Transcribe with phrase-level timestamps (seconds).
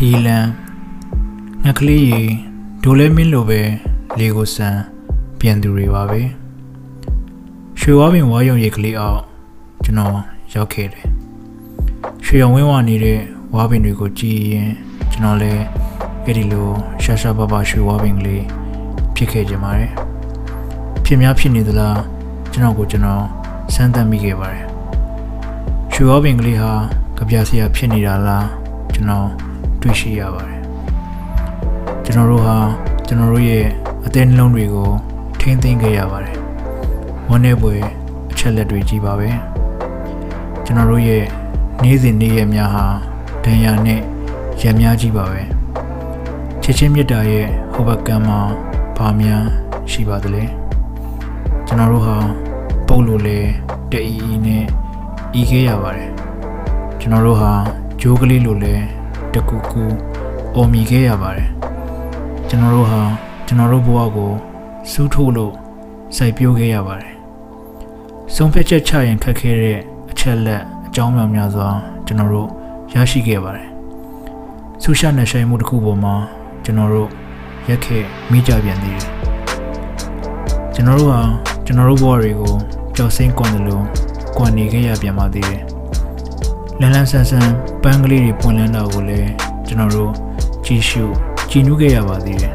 [0.00, 0.46] ခီလန်
[1.64, 2.22] ငှက်ကလေးရေ
[2.82, 3.60] ဒိုလဲမင်းလိုပဲ
[4.18, 4.76] လေကိုဆန်
[5.38, 6.20] ပြန်သူတွေပါပဲ
[7.80, 9.22] ရွှေဝါပင်ဝါရုံရိတ်ကလေးအောက်
[9.84, 10.16] ကျွန်တော်
[10.54, 11.06] ရောက်ခဲ့တယ်
[12.24, 13.20] ရွှေရောင်ဝင်းဝနေတဲ့
[13.54, 14.70] ဝါပင်တွေကိုကြည့်ရင်
[15.12, 15.64] ကျွန်တော်လည်း
[16.24, 16.68] အဲ့ဒီလို
[17.02, 18.44] ရှာရှာပါပါရွှေဝါပင်ကလေး
[19.14, 19.92] ဖြစ်ခဲ့ကြပါတယ်
[21.04, 22.00] ဖြစ်များဖြစ်နေသလား
[22.52, 23.24] ကျွန်တော်ကိုကျွန်တော်
[23.74, 24.64] စမ်းသပ်မိခဲ့ပါတယ်
[25.92, 26.72] ရွှေဝါပင်ကလေးဟာ
[27.16, 28.46] ကြပြဆရာဖြစ်နေတာလား
[28.94, 29.45] ကျွန်တော်
[29.86, 30.60] တွေ့ရှိရပါတယ်
[32.04, 32.56] ကျွန်တော်တို့ဟာ
[33.06, 33.66] ကျွန်တော်တို့ရဲ့
[34.06, 34.90] အသေးနှလုံးတွေကို
[35.40, 36.36] ထိမ့်သိမ်းခဲ့ရပါတယ်
[37.28, 37.74] ဝန်းနေပွဲ
[38.30, 39.28] အချက်လက်တွေကြီးပါပဲ
[40.64, 41.24] ကျွန်တော်တို့ရဲ့
[41.82, 42.84] နေ့စဉ်နေ့ရက်များဟာ
[43.44, 44.00] ဒဏ်ရာနဲ့
[44.60, 45.40] ရံများကြီးပါပဲ
[46.62, 48.40] ချစ်ချင်းမြတ်တာရဲ့ဟိုဘက်ကမ်းမှာ
[48.96, 49.44] ဘာများ
[49.90, 50.44] ရှိပါသလဲ
[51.66, 52.16] ကျွန်တော်တို့ဟာ
[52.86, 53.38] ပုတ်လို့လေ
[53.92, 54.64] တအီအီနဲ့
[55.40, 56.10] ဤခဲ့ရပါတယ်
[57.00, 57.52] ကျွန်တော်တို့ဟာ
[58.00, 58.95] ဂျိုးကလေးလိုလဲ
[59.36, 59.82] တကူကူ
[60.56, 61.50] အော်မီခဲ့ရပါတယ်
[62.48, 63.02] ကျွန်တော်တို့ဟာ
[63.46, 64.32] ကျွန်တော်တို့ဘဝကို
[64.90, 65.54] စူးထိုးလို့
[66.16, 67.14] စိုက်ပျိုးခဲ့ရပါတယ်
[68.34, 69.78] ဆုံးဖြတ်ချက်ချရင်ခက်ခဲတဲ့
[70.10, 71.68] အချက်လက်အကြောင်းများများစွာ
[72.06, 72.48] ကျွန်တော်တို့
[72.94, 73.68] ရရှိခဲ့ပါတယ်
[74.82, 76.14] ဆူရှာနယ်ဆိုင်မှုတစ်ခုပေါ်မှာ
[76.64, 77.10] ကျွန်တော်တို့
[77.68, 79.10] ရက်ခဲ့မိကြပြန်သေးတယ်
[80.74, 81.22] ကျွန်တော်တို့ဟာ
[81.64, 82.54] ကျွန်တော်တို့ဘဝတွေကို
[82.96, 83.84] ကြောက်စိမ့်ကွန်တယ်လို့
[84.36, 85.75] ကွန်နေခဲ့ရပြန်ပါသေးတယ်
[86.80, 87.48] လန်လန်ဆန်ဆန်
[87.82, 89.30] ပန်းကလေးတွေပွင့်လန်းတာကိုလည်း
[89.66, 90.12] ကျွန်တော်တို့
[90.64, 91.04] ကြည့်ရှု
[91.50, 92.54] ကြည်နူးခဲ့ရပါသေးတယ်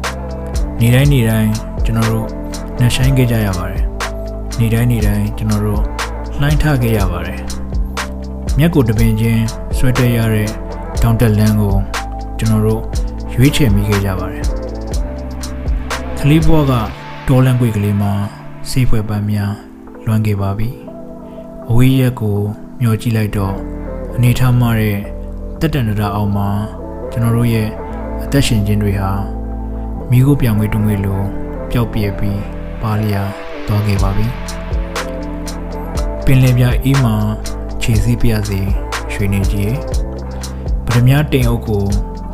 [0.80, 1.50] ။နေတိုင်းနေတိုင်း
[1.84, 2.26] ကျွန်တော်တို့
[2.80, 3.84] နှဆိုင်ခဲ့ကြရပါတယ်။
[4.58, 5.82] နေတိုင်းနေတိုင်းကျွန်တော်တို့
[6.40, 7.40] လှိုင်းထခဲ့ရပါတယ်။
[8.58, 9.44] မျက်ကိုတပင်ချင်း
[9.76, 10.48] ဆွဲတက်ရတဲ့
[11.02, 11.76] တောင်တက်လန်းကို
[12.38, 12.82] ကျွန်တော်တို့
[13.34, 14.44] ရွေးချယ်မိခဲ့ကြပါတယ်။
[16.18, 16.72] ကလေးဘွားက
[17.28, 18.12] တော်လန်ကွေကလေးမှာ
[18.70, 19.52] စေးဖွဲပန်းများ
[20.06, 20.70] လွမ်းခဲ့ပါပြီ။
[21.68, 22.38] အဝေးရက်ကို
[22.80, 23.54] မျောကြည့်လိုက်တော့
[24.16, 24.98] အနေထားမှတဲ့
[25.60, 26.48] တက်တန်တရာအောင်မှာ
[27.10, 27.68] ကျွန်တော်တို့ရဲ့
[28.22, 29.12] အသက်ရှင်ခြင်းတွေဟာ
[30.10, 31.20] မိကိုပြောင်ငွေတုံးငွေလို
[31.70, 32.42] ပျောက်ပြဲပြီး
[32.82, 33.22] ပါလျာ
[33.66, 34.26] သွားခဲ့ပါပြီ
[36.24, 37.16] ပင်လယ်ပြအေးမှာ
[37.82, 38.60] ခြေစည်းပြရစီ
[39.12, 39.74] ရွှေနေကြီး
[40.84, 41.84] ပထမတိမ်အုပ်ကို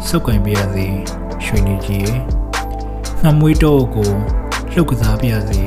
[0.08, 0.86] စုပ်ကင်ပြရစီ
[1.44, 2.12] ရွှေနေကြီး
[3.22, 4.10] ငှမွေးတော့ကို
[4.72, 5.62] လှုပ်ကစားပြရစီ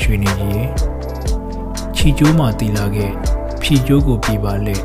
[0.00, 0.64] ရွှေနေကြီး
[1.96, 3.12] ချီကျိုးမှတီလာခဲ့
[3.68, 4.76] ဖြီကျိုးကိုပြပါလေ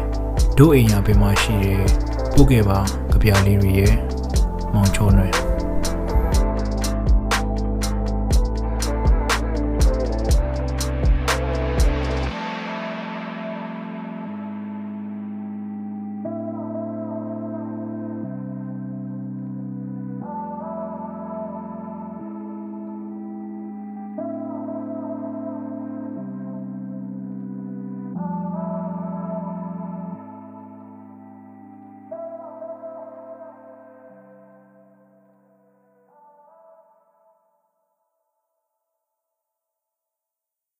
[0.57, 1.83] တို့အိမ်ရပင်မှာရှိတယ်
[2.33, 2.79] ပို့ခဲ့ပါ
[3.11, 3.93] ကြပြလေးတွေရဲ့
[4.73, 5.50] မောင်ချိုးနွယ်